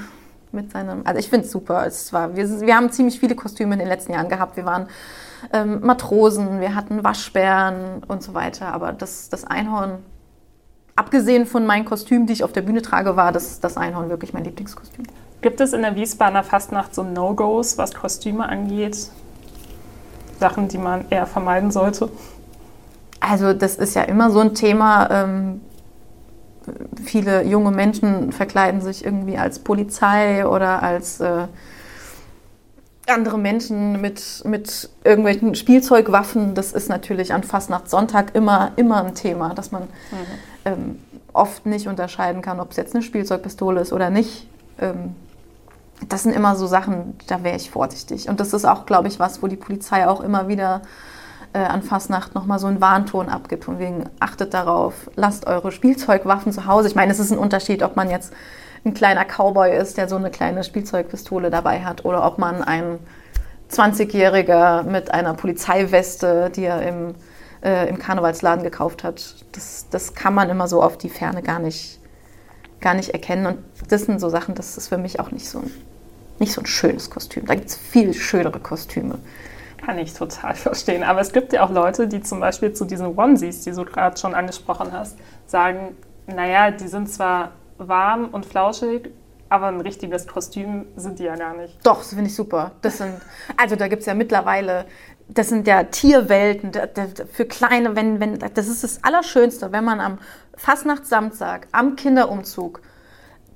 [0.52, 1.02] mit seinem.
[1.06, 1.90] Also ich finde es super.
[2.12, 4.56] War, wir, wir haben ziemlich viele Kostüme in den letzten Jahren gehabt.
[4.56, 4.88] Wir waren
[5.52, 8.74] ähm, Matrosen, wir hatten Waschbären und so weiter.
[8.74, 10.00] Aber das, das Einhorn,
[10.96, 14.34] abgesehen von meinen Kostümen, die ich auf der Bühne trage, war das, das Einhorn wirklich
[14.34, 15.06] mein Lieblingskostüm.
[15.42, 18.98] Gibt es in der Wiesbadener Fastnacht so No-Gos, was Kostüme angeht?
[20.40, 22.10] Sachen, die man eher vermeiden sollte?
[23.30, 25.10] Also das ist ja immer so ein Thema.
[25.12, 25.62] Ähm,
[27.04, 31.48] viele junge Menschen verkleiden sich irgendwie als Polizei oder als äh,
[33.08, 36.56] andere Menschen mit, mit irgendwelchen Spielzeugwaffen.
[36.56, 39.88] Das ist natürlich an Fastnachtssonntag immer, immer ein Thema, dass man mhm.
[40.66, 41.00] ähm,
[41.34, 44.48] oft nicht unterscheiden kann, ob es jetzt eine Spielzeugpistole ist oder nicht.
[44.80, 45.16] Ähm,
[46.10, 48.30] das sind immer so Sachen, da wäre ich vorsichtig.
[48.30, 50.82] Und das ist auch, glaube ich, was, wo die Polizei auch immer wieder
[51.58, 56.52] äh, an Fastnacht nochmal so einen Warnton abgibt, von wegen achtet darauf, lasst eure Spielzeugwaffen
[56.52, 56.88] zu Hause.
[56.88, 58.32] Ich meine, es ist ein Unterschied, ob man jetzt
[58.86, 63.00] ein kleiner Cowboy ist, der so eine kleine Spielzeugpistole dabei hat, oder ob man ein
[63.72, 67.16] 20-Jähriger mit einer Polizeiweste, die er im,
[67.64, 69.44] äh, im Karnevalsladen gekauft hat.
[69.54, 72.00] Das, das kann man immer so auf die Ferne gar nicht,
[72.82, 73.48] gar nicht erkennen.
[73.48, 73.58] Und
[73.90, 75.72] das sind so Sachen, das ist für mich auch nicht so ein,
[76.38, 77.48] nicht so ein schönes Kostüm.
[77.48, 79.18] Da gibt es viel schönere Kostüme.
[79.78, 81.04] Kann ich total verstehen.
[81.04, 84.18] Aber es gibt ja auch Leute, die zum Beispiel zu diesen Onesies, die du gerade
[84.18, 85.96] schon angesprochen hast, sagen,
[86.28, 89.10] naja, die sind zwar warm und flauschig,
[89.50, 91.78] aber ein richtiges Kostüm sind die ja gar nicht.
[91.86, 92.72] Doch, das finde ich super.
[92.82, 93.14] Das sind,
[93.56, 94.86] also da gibt es ja mittlerweile,
[95.30, 96.72] das sind ja Tierwelten
[97.32, 100.20] für kleine, wenn, wenn, das ist das Allerschönste, wenn man am
[100.56, 102.82] Fastnachtssamstag, am Kinderumzug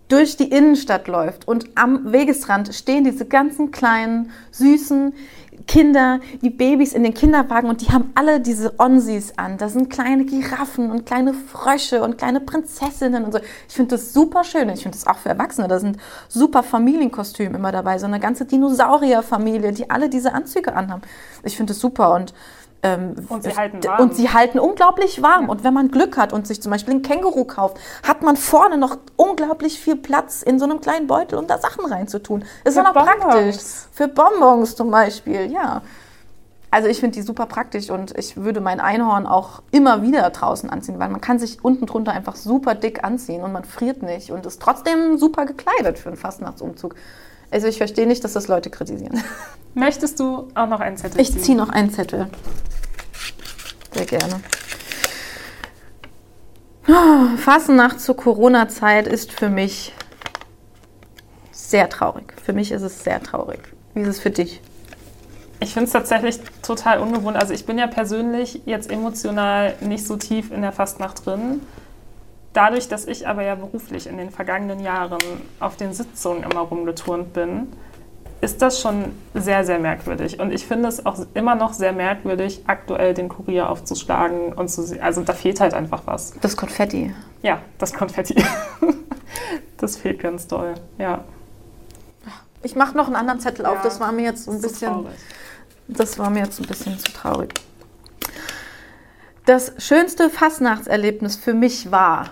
[0.08, 5.14] durch die Innenstadt läuft und am Wegesrand stehen diese ganzen kleinen, süßen,
[5.67, 9.58] Kinder, die Babys in den Kinderwagen und die haben alle diese Onsies an.
[9.58, 13.39] Da sind kleine Giraffen und kleine Frösche und kleine Prinzessinnen und so.
[13.67, 14.69] Ich finde das super schön.
[14.69, 15.67] Ich finde das auch für Erwachsene.
[15.67, 15.97] Da sind
[16.28, 18.00] super Familienkostüme immer dabei.
[18.00, 21.02] So eine ganze Dinosaurierfamilie, die alle diese Anzüge anhaben.
[21.43, 22.34] Ich finde das super und
[22.84, 24.02] ähm, und sie halten warm.
[24.02, 25.44] Und sie halten unglaublich warm.
[25.44, 25.50] Ja.
[25.50, 28.78] Und wenn man Glück hat und sich zum Beispiel ein Känguru kauft, hat man vorne
[28.78, 32.44] noch unglaublich viel Platz in so einem kleinen Beutel, um da Sachen reinzutun.
[32.63, 33.58] Ist ja auch praktisch.
[33.91, 35.82] Für Bonbons zum Beispiel, ja.
[36.74, 40.70] Also ich finde die super praktisch und ich würde mein Einhorn auch immer wieder draußen
[40.70, 44.32] anziehen, weil man kann sich unten drunter einfach super dick anziehen und man friert nicht
[44.32, 46.96] und ist trotzdem super gekleidet für einen Fastnachtsumzug.
[47.52, 49.22] Also ich verstehe nicht, dass das Leute kritisieren.
[49.74, 52.28] Möchtest du auch noch einen Zettel Ich ziehe noch einen Zettel.
[53.94, 54.42] Sehr gerne.
[56.88, 59.94] Oh, Fastnacht zur Corona-Zeit ist für mich
[61.52, 62.34] sehr traurig.
[62.44, 63.60] Für mich ist es sehr traurig.
[63.94, 64.62] Wie ist es für dich?
[65.60, 67.38] Ich finde es tatsächlich total ungewohnt.
[67.38, 71.62] Also ich bin ja persönlich jetzt emotional nicht so tief in der Fastnacht drin.
[72.54, 75.20] Dadurch, dass ich aber ja beruflich in den vergangenen Jahren
[75.60, 77.68] auf den Sitzungen immer rumgeturnt bin,
[78.42, 80.40] ist das schon sehr, sehr merkwürdig.
[80.40, 84.82] Und ich finde es auch immer noch sehr merkwürdig, aktuell den Kurier aufzuschlagen und zu
[84.84, 85.02] sehen.
[85.02, 86.34] Also da fehlt halt einfach was.
[86.42, 87.14] Das Konfetti.
[87.44, 88.36] Ja, das Konfetti.
[89.78, 90.74] das fehlt ganz doll.
[90.98, 91.24] Ja.
[92.64, 93.76] Ich mache noch einen anderen Zettel auf.
[93.76, 94.92] Ja, Das war mir jetzt so ein bisschen.
[94.92, 95.14] traurig.
[95.88, 97.54] Das war mir jetzt ein bisschen zu traurig.
[99.46, 102.30] Das schönste Fastnachtserlebnis für mich war,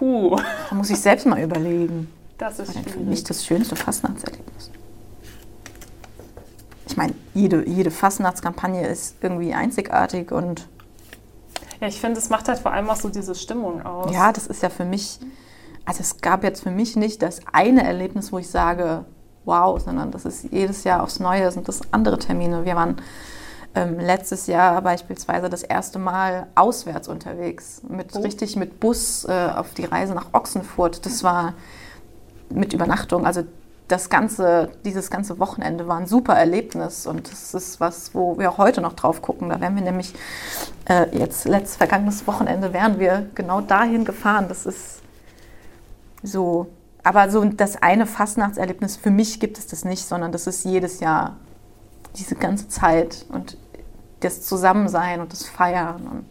[0.00, 0.34] Puh,
[0.70, 4.70] da muss ich selbst mal überlegen, das ist war denn für mich das schönste Fastnachtserlebnis?
[6.88, 10.66] Ich meine, jede, jede Fastnachtskampagne ist irgendwie einzigartig und
[11.82, 14.10] Ja, ich finde, es macht halt vor allem auch so diese Stimmung aus.
[14.10, 15.20] ja, das ist ja für mich,
[15.84, 19.04] also es gab jetzt für mich nicht das eine Erlebnis, wo ich sage,
[19.44, 22.64] wow, sondern das ist jedes Jahr aufs Neue, sind das andere Termine.
[22.64, 22.96] Wir waren
[23.74, 28.20] ähm, letztes Jahr beispielsweise das erste Mal auswärts unterwegs, mit, Oh.
[28.20, 31.06] richtig mit Bus äh, auf die Reise nach Ochsenfurt.
[31.06, 31.54] Das war
[32.48, 33.44] mit Übernachtung, also
[33.86, 38.56] das ganze, dieses ganze Wochenende war ein super Erlebnis und das ist was, wo wir
[38.56, 39.48] heute noch drauf gucken.
[39.48, 40.14] Da wären wir nämlich
[40.88, 44.46] äh, jetzt letztes vergangenes Wochenende wären wir genau dahin gefahren.
[44.48, 45.00] Das ist
[46.22, 46.68] so,
[47.02, 51.00] aber so das eine Fastnachtserlebnis für mich gibt es das nicht, sondern das ist jedes
[51.00, 51.36] Jahr
[52.16, 53.56] diese ganze Zeit und
[54.20, 56.24] das Zusammensein und das Feiern und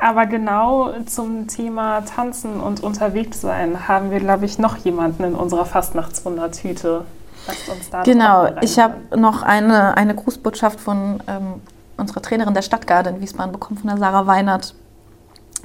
[0.00, 5.66] Aber genau zum Thema Tanzen und Unterwegssein haben wir, glaube ich, noch jemanden in unserer
[5.66, 7.04] Fastnachtswundertüte.
[7.46, 11.60] Lasst uns da Genau, ich habe noch eine, eine Grußbotschaft von ähm,
[11.98, 14.74] unserer Trainerin der Stadtgarde in Wiesbaden bekommen, von der Sarah Weinert,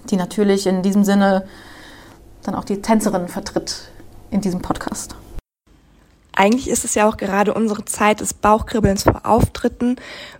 [0.09, 1.45] die natürlich in diesem Sinne
[2.43, 3.89] dann auch die Tänzerinnen vertritt
[4.31, 5.15] in diesem Podcast.
[6.35, 9.95] Eigentlich ist es ja auch gerade unsere Zeit des Bauchkribbelns vor Auftritten,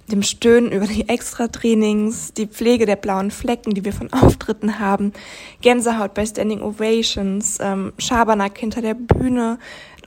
[0.08, 5.13] dem Stöhnen über die Extra-Trainings, die Pflege der blauen Flecken, die wir von Auftritten haben,
[5.62, 9.58] Gänsehaut bei Standing Ovations, ähm, Schabernack hinter der Bühne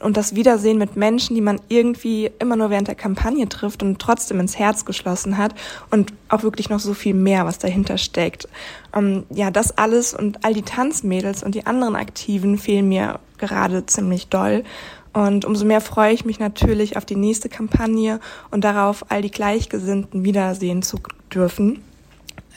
[0.01, 3.99] und das Wiedersehen mit Menschen, die man irgendwie immer nur während der Kampagne trifft und
[3.99, 5.55] trotzdem ins Herz geschlossen hat
[5.91, 8.49] und auch wirklich noch so viel mehr, was dahinter steckt.
[8.95, 13.87] Ähm, ja, das alles und all die Tanzmädels und die anderen Aktiven fehlen mir gerade
[13.87, 14.65] ziemlich doll.
[15.13, 19.31] Und umso mehr freue ich mich natürlich auf die nächste Kampagne und darauf, all die
[19.31, 20.99] Gleichgesinnten wiedersehen zu
[21.33, 21.83] dürfen.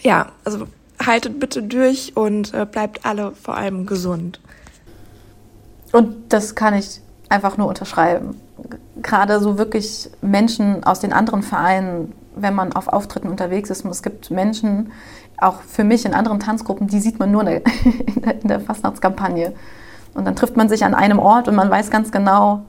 [0.02, 0.68] Ja, also
[1.06, 4.40] haltet bitte durch und äh, bleibt alle vor allem gesund.
[5.92, 8.36] Und das kann ich einfach nur unterschreiben.
[9.02, 13.86] Gerade so wirklich Menschen aus den anderen Vereinen, wenn man auf Auftritten unterwegs ist.
[13.86, 14.92] Es gibt Menschen,
[15.38, 19.54] auch für mich in anderen Tanzgruppen, die sieht man nur in der, in der Fastnachtskampagne.
[20.14, 22.64] Und dann trifft man sich an einem Ort und man weiß ganz genau,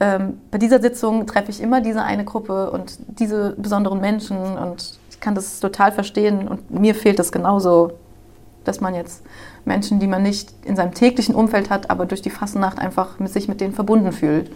[0.00, 4.38] ähm, bei dieser Sitzung treffe ich immer diese eine Gruppe und diese besonderen Menschen.
[4.38, 6.48] Und ich kann das total verstehen.
[6.48, 7.92] Und mir fehlt das genauso,
[8.64, 9.22] dass man jetzt
[9.66, 13.30] Menschen, die man nicht in seinem täglichen Umfeld hat, aber durch die Fastnacht einfach mit
[13.30, 14.50] sich mit denen verbunden fühlt.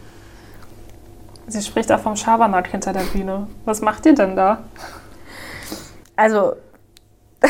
[1.46, 3.46] Sie spricht auch vom Schabernack hinter der Bühne.
[3.66, 4.64] Was macht ihr denn da?
[6.16, 6.54] Also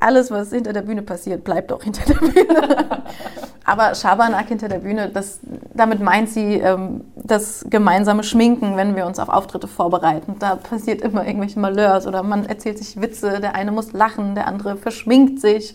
[0.00, 3.02] alles, was hinter der Bühne passiert, bleibt auch hinter der Bühne.
[3.68, 5.40] Aber Schabernack hinter der Bühne, das,
[5.74, 10.36] damit meint sie ähm, das gemeinsame Schminken, wenn wir uns auf Auftritte vorbereiten.
[10.38, 14.46] Da passiert immer irgendwelche Malheurs oder man erzählt sich Witze, der eine muss lachen, der
[14.46, 15.74] andere verschminkt sich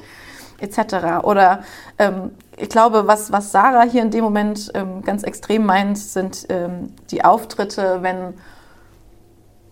[0.62, 1.24] etc.
[1.24, 1.64] Oder
[2.00, 6.46] ähm, ich glaube, was, was Sarah hier in dem Moment ähm, ganz extrem meint, sind
[6.48, 8.36] ähm, die Auftritte, wenn,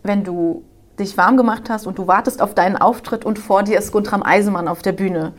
[0.04, 0.64] wenn du
[1.00, 4.24] dich warm gemacht hast und du wartest auf deinen Auftritt und vor dir ist Guntram
[4.24, 5.32] Eisemann auf der Bühne.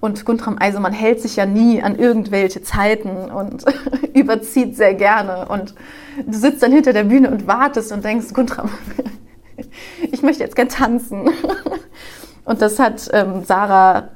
[0.00, 3.64] Und Guntram Eisemann hält sich ja nie an irgendwelche Zeiten und
[4.14, 5.46] überzieht sehr gerne.
[5.48, 5.74] Und
[6.26, 8.70] du sitzt dann hinter der Bühne und wartest und denkst, Guntram,
[10.12, 11.30] ich möchte jetzt gern tanzen.
[12.44, 14.10] Und das hat ähm, Sarah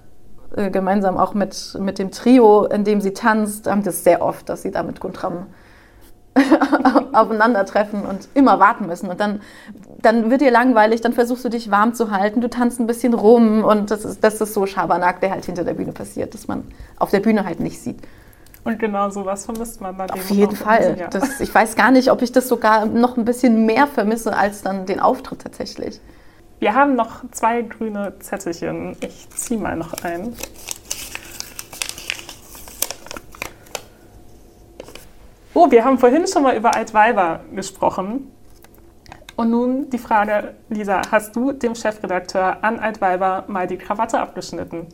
[0.54, 4.48] äh, gemeinsam auch mit, mit dem Trio, in dem sie tanzt, haben das sehr oft,
[4.48, 5.46] dass sie da mit Guntram
[7.12, 9.08] aufeinandertreffen und immer warten müssen.
[9.08, 9.40] Und dann,
[10.02, 13.14] dann wird dir langweilig, dann versuchst du dich warm zu halten, du tanzt ein bisschen
[13.14, 16.48] rum und das ist, das ist so Schabernack, der halt hinter der Bühne passiert, dass
[16.48, 16.64] man
[16.98, 17.98] auf der Bühne halt nicht sieht.
[18.62, 21.08] Und genau sowas vermisst man dann Auf jeden Fall.
[21.10, 24.62] Das, ich weiß gar nicht, ob ich das sogar noch ein bisschen mehr vermisse als
[24.62, 26.00] dann den Auftritt tatsächlich.
[26.58, 28.96] Wir haben noch zwei grüne Zettelchen.
[29.00, 30.34] Ich ziehe mal noch ein.
[35.62, 38.32] Oh, wir haben vorhin schon mal über Altweiber gesprochen.
[39.36, 44.86] Und nun die Frage, Lisa, hast du dem Chefredakteur an Altweiber mal die Krawatte abgeschnitten?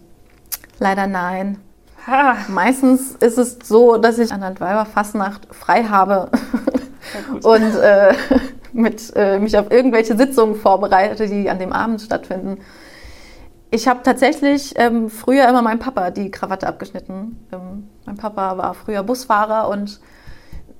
[0.80, 1.58] Leider nein.
[2.08, 6.32] Ha, Meistens ist es so, dass ich an Altweiber Fastnacht frei habe
[7.44, 8.12] und äh,
[8.72, 12.58] mit, äh, mich auf irgendwelche Sitzungen vorbereite, die an dem Abend stattfinden.
[13.70, 17.46] Ich habe tatsächlich ähm, früher immer meinem Papa die Krawatte abgeschnitten.
[17.52, 20.00] Ähm, mein Papa war früher Busfahrer und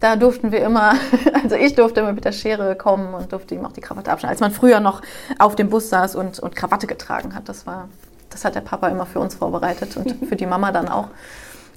[0.01, 0.95] da durften wir immer,
[1.43, 4.33] also ich durfte immer mit der Schere kommen und durfte ihm auch die Krawatte abschneiden.
[4.33, 5.03] Als man früher noch
[5.39, 7.89] auf dem Bus saß und, und Krawatte getragen hat, das war,
[8.31, 11.09] das hat der Papa immer für uns vorbereitet und für die Mama dann auch.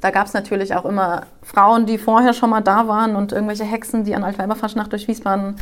[0.01, 3.65] Da gab es natürlich auch immer Frauen, die vorher schon mal da waren und irgendwelche
[3.65, 5.57] Hexen, die an Altweiberfaschnacht durch Wiesbaden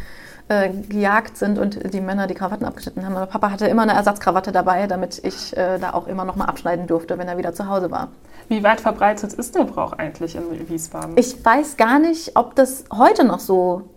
[0.50, 3.16] äh, gejagt sind und die Männer die Krawatten abgeschnitten haben.
[3.16, 6.46] Aber Papa hatte immer eine Ersatzkrawatte dabei, damit ich äh, da auch immer noch mal
[6.46, 8.10] abschneiden durfte, wenn er wieder zu Hause war.
[8.48, 11.18] Wie weit verbreitet ist der Brauch eigentlich in Wiesbaden?
[11.18, 13.90] Ich weiß gar nicht, ob das heute noch so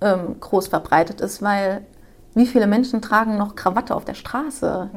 [0.00, 1.82] ähm, groß verbreitet ist, weil
[2.34, 4.90] wie viele Menschen tragen noch Krawatte auf der Straße?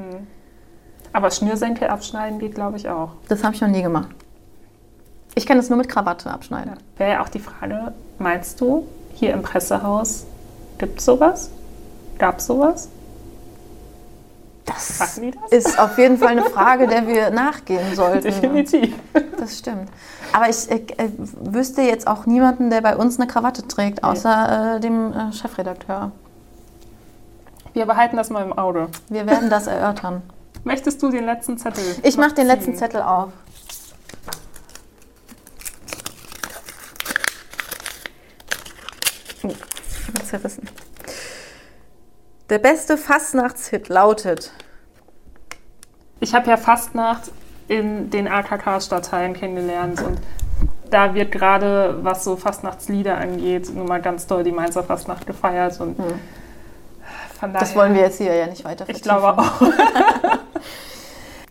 [1.14, 3.12] Aber Schnürsenkel abschneiden geht, glaube ich, auch.
[3.28, 4.10] Das habe ich noch nie gemacht.
[5.36, 6.74] Ich kann das nur mit Krawatte abschneiden.
[6.98, 10.26] Wäre ja auch die Frage, meinst du, hier im Pressehaus
[10.78, 11.50] gibt es sowas?
[12.18, 12.90] Gab es sowas?
[14.66, 15.18] Das das?
[15.52, 18.24] ist auf jeden Fall eine Frage, der wir nachgehen sollten.
[18.24, 18.96] Definitiv.
[19.38, 19.90] Das stimmt.
[20.32, 24.78] Aber ich äh, äh, wüsste jetzt auch niemanden, der bei uns eine Krawatte trägt, außer
[24.78, 26.12] äh, dem äh, Chefredakteur.
[27.74, 28.88] Wir behalten das mal im Auge.
[29.10, 30.22] Wir werden das erörtern.
[30.64, 31.84] Möchtest du den letzten Zettel?
[32.04, 32.48] Ich mache den ziehen?
[32.48, 33.32] letzten Zettel auf.
[39.44, 40.68] Oh, ich habe zerrissen.
[42.50, 44.52] Der beste Fastnachtshit lautet.
[46.20, 47.32] Ich habe ja Fastnacht
[47.68, 50.20] in den AKK-Stadtteilen kennengelernt und
[50.90, 55.80] da wird gerade, was so Fastnachtslieder angeht, nun mal ganz doll die Mainzer Fastnacht gefeiert
[55.80, 57.54] und von daher, Hm.
[57.54, 59.20] Das wollen wir jetzt hier ja nicht weiter ich vertiefen.
[59.20, 59.62] glaube auch.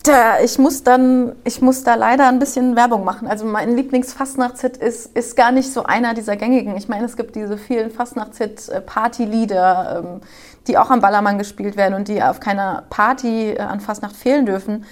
[0.03, 3.29] Da, ich muss dann, ich muss da leider ein bisschen Werbung machen.
[3.29, 6.77] Also mein Lieblingsfastnachtshit ist, ist gar nicht so einer dieser gängigen.
[6.77, 10.21] Ich meine, es gibt diese vielen Fastnachtshit-Partylieder, ähm,
[10.67, 14.45] die auch am Ballermann gespielt werden und die auf keiner Party äh, an Fastnacht fehlen
[14.45, 14.87] dürfen.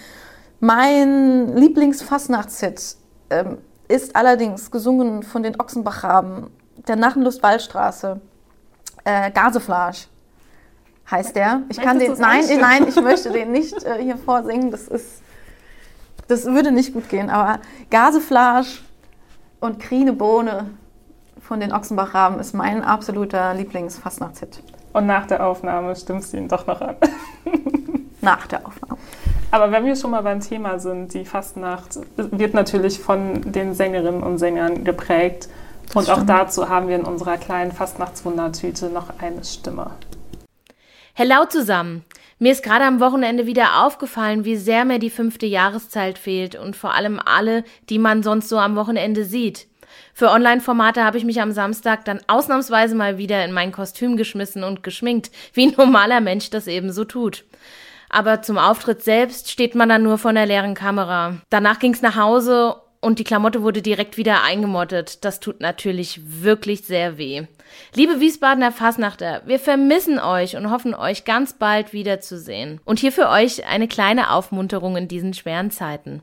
[0.61, 2.95] Mein Lieblingsfastnachtshit
[3.31, 6.51] ähm, ist allerdings gesungen von den Ochsenbachraben,
[6.87, 8.21] der Narrenlust-Wallstraße,
[9.05, 10.07] äh, Gazeflasch
[11.11, 11.63] heißt der.
[11.69, 14.71] Ich kann den, nein, nein, ich möchte den nicht äh, hier vorsingen.
[14.71, 15.23] Das ist,
[16.29, 17.31] das würde nicht gut gehen.
[17.31, 18.83] Aber Gazeflasch
[19.61, 20.71] und Krine Bohne
[21.41, 24.63] von den Ochsenbachraben ist mein absoluter Lieblingsfastnachtshit.
[24.93, 26.97] Und nach der Aufnahme stimmst du ihn doch noch an.
[28.23, 28.99] Nach der Aufnahme.
[29.51, 34.23] Aber wenn wir schon mal beim Thema sind, die Fastnacht wird natürlich von den Sängerinnen
[34.23, 35.49] und Sängern geprägt.
[35.95, 39.93] Und auch dazu haben wir in unserer kleinen Fastnachtswundertüte noch eine Stimme.
[41.23, 42.03] Hello zusammen.
[42.39, 46.77] Mir ist gerade am Wochenende wieder aufgefallen, wie sehr mir die fünfte Jahreszeit fehlt und
[46.77, 49.67] vor allem alle, die man sonst so am Wochenende sieht.
[50.15, 54.65] Für Online-Formate habe ich mich am Samstag dann ausnahmsweise mal wieder in mein Kostüm geschmissen
[54.65, 57.45] und geschminkt, wie ein normaler Mensch das eben so tut.
[58.09, 61.37] Aber zum Auftritt selbst steht man dann nur vor einer leeren Kamera.
[61.51, 65.25] Danach ging's nach Hause und die Klamotte wurde direkt wieder eingemottet.
[65.25, 67.47] Das tut natürlich wirklich sehr weh.
[67.95, 72.81] Liebe Wiesbadener Fasnachter, wir vermissen euch und hoffen euch ganz bald wiederzusehen.
[72.85, 76.23] Und hier für euch eine kleine Aufmunterung in diesen schweren Zeiten.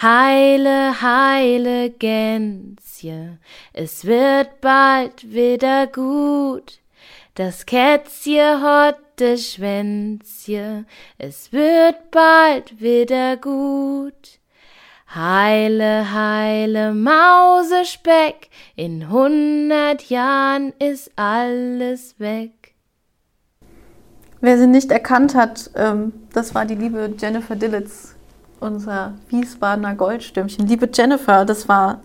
[0.00, 3.38] Heile, heile Gänsje,
[3.72, 6.78] es wird bald wieder gut.
[7.34, 10.84] Das hat das Schwänzje,
[11.18, 14.39] es wird bald wieder gut.
[15.12, 22.76] Heile, heile Mausespeck, in hundert Jahren ist alles weg.
[24.40, 28.14] Wer sie nicht erkannt hat, ähm, das war die liebe Jennifer Dillitz,
[28.60, 30.68] unser Wiesbadener Goldstürmchen.
[30.68, 32.02] Liebe Jennifer, das war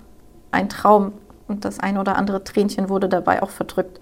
[0.49, 1.13] ein Traum
[1.47, 3.99] und das ein oder andere Tränchen wurde dabei auch verdrückt.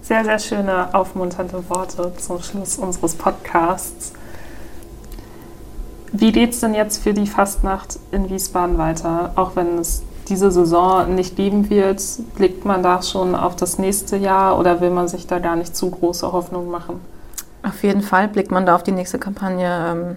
[0.00, 4.14] Sehr, sehr schöne, aufmunternde Worte zum Schluss unseres Podcasts.
[6.12, 9.32] Wie geht es denn jetzt für die Fastnacht in Wiesbaden weiter?
[9.36, 12.02] Auch wenn es diese Saison nicht geben wird,
[12.36, 15.76] blickt man da schon auf das nächste Jahr oder will man sich da gar nicht
[15.76, 17.00] zu große Hoffnung machen?
[17.62, 19.68] Auf jeden Fall blickt man da auf die nächste Kampagne.
[19.68, 20.16] Ähm,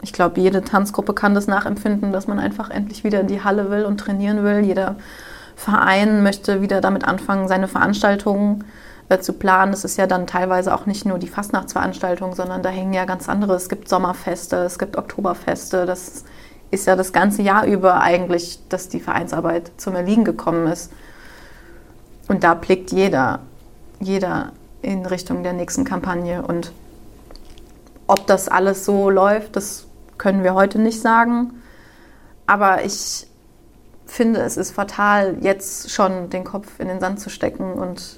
[0.00, 3.68] Ich glaube, jede Tanzgruppe kann das nachempfinden, dass man einfach endlich wieder in die Halle
[3.68, 4.60] will und trainieren will.
[4.64, 4.94] Jeder
[5.56, 8.64] Verein möchte wieder damit anfangen, seine Veranstaltungen äh,
[9.20, 9.72] zu planen.
[9.72, 13.28] Es ist ja dann teilweise auch nicht nur die Fastnachtsveranstaltung, sondern da hängen ja ganz
[13.28, 13.54] andere.
[13.54, 15.86] Es gibt Sommerfeste, es gibt Oktoberfeste.
[15.86, 16.24] Das
[16.70, 20.92] ist ja das ganze Jahr über eigentlich, dass die Vereinsarbeit zum Erliegen gekommen ist.
[22.28, 23.40] Und da blickt jeder,
[24.00, 24.52] jeder
[24.82, 26.42] in Richtung der nächsten Kampagne.
[26.42, 26.72] Und
[28.06, 29.86] ob das alles so läuft, das
[30.18, 31.62] können wir heute nicht sagen.
[32.46, 33.26] Aber ich
[34.06, 38.17] finde, es ist fatal, jetzt schon den Kopf in den Sand zu stecken und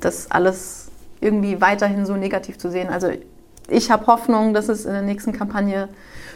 [0.00, 0.90] das alles
[1.20, 2.88] irgendwie weiterhin so negativ zu sehen.
[2.88, 3.10] Also
[3.68, 5.88] ich habe Hoffnung, dass es in der nächsten Kampagne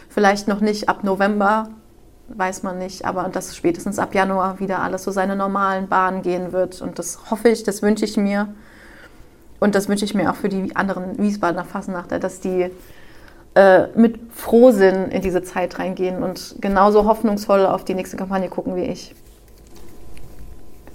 [0.09, 1.69] vielleicht noch nicht ab November,
[2.29, 6.51] weiß man nicht, aber dass spätestens ab Januar wieder alles so seine normalen Bahnen gehen
[6.51, 6.81] wird.
[6.81, 8.53] Und das hoffe ich, das wünsche ich mir.
[9.59, 12.69] Und das wünsche ich mir auch für die anderen Wiesbadener Fasnachter, dass die
[13.55, 18.75] äh, mit Frohsinn in diese Zeit reingehen und genauso hoffnungsvoll auf die nächste Kampagne gucken
[18.75, 19.15] wie ich.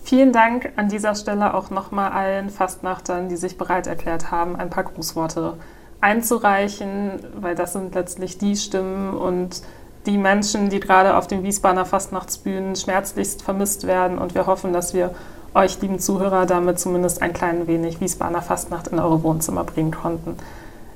[0.09, 4.71] Vielen Dank an dieser Stelle auch nochmal allen Fastnachtern, die sich bereit erklärt haben, ein
[4.71, 5.59] paar Grußworte
[6.01, 9.61] einzureichen, weil das sind letztlich die Stimmen und
[10.07, 14.17] die Menschen, die gerade auf den Wiesbadener Fastnachtsbühnen schmerzlichst vermisst werden.
[14.17, 15.15] Und wir hoffen, dass wir
[15.53, 20.39] euch, lieben Zuhörer, damit zumindest ein klein wenig Wiesbadener Fastnacht in eure Wohnzimmer bringen konnten.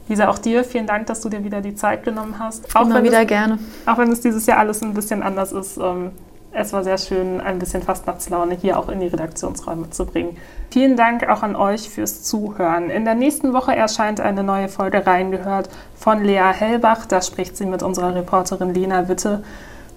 [0.09, 2.75] Lisa, auch dir vielen Dank, dass du dir wieder die Zeit genommen hast.
[2.75, 3.59] Auch Immer wieder es, gerne.
[3.85, 5.77] Auch wenn es dieses Jahr alles ein bisschen anders ist.
[5.77, 6.13] Ähm,
[6.55, 10.37] es war sehr schön, ein bisschen Fastnachtslaune hier auch in die Redaktionsräume zu bringen.
[10.71, 12.91] Vielen Dank auch an euch fürs Zuhören.
[12.91, 17.07] In der nächsten Woche erscheint eine neue Folge Reingehört von Lea Hellbach.
[17.07, 19.43] Da spricht sie mit unserer Reporterin Lena Witte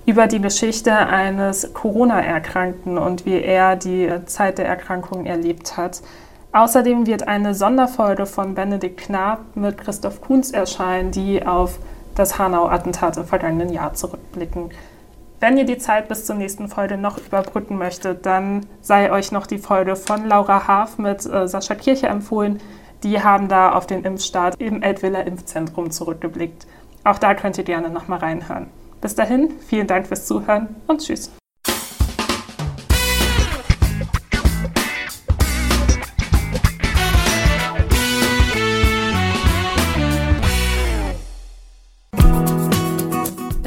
[0.05, 6.01] über die Geschichte eines Corona-Erkrankten und wie er die Zeit der Erkrankung erlebt hat.
[6.51, 11.79] Außerdem wird eine Sonderfolge von Benedikt Knab mit Christoph Kunz erscheinen, die auf
[12.15, 14.69] das Hanau-Attentat im vergangenen Jahr zurückblicken.
[15.39, 19.47] Wenn ihr die Zeit bis zur nächsten Folge noch überbrücken möchtet, dann sei euch noch
[19.47, 22.61] die Folge von Laura Haaf mit äh, Sascha Kirche empfohlen.
[23.03, 26.65] Die haben da auf den Impfstart im Eltviller Impfzentrum zurückgeblickt.
[27.03, 28.67] Auch da könnt ihr gerne nochmal reinhören.
[29.01, 31.31] Bis dahin, vielen Dank fürs Zuhören und tschüss.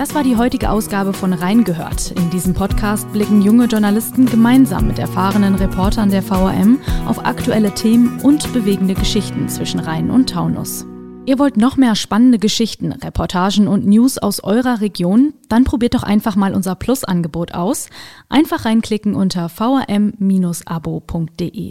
[0.09, 2.13] Das war die heutige Ausgabe von Reingehört.
[2.13, 8.19] In diesem Podcast blicken junge Journalisten gemeinsam mit erfahrenen Reportern der VRM auf aktuelle Themen
[8.23, 10.87] und bewegende Geschichten zwischen Rhein und Taunus.
[11.27, 15.35] Ihr wollt noch mehr spannende Geschichten, Reportagen und News aus eurer Region?
[15.51, 17.91] Dann probiert doch einfach mal unser Plus-Angebot aus.
[18.31, 20.15] Einfach reinklicken unter vrm-abo.de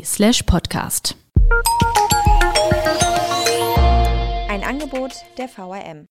[0.04, 1.16] slash podcast.
[4.48, 6.06] Ein Angebot der VRM.